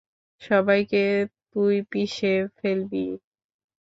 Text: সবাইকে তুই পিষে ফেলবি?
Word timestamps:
সবাইকে 0.41 1.03
তুই 1.51 1.75
পিষে 1.91 2.33
ফেলবি? 2.57 3.05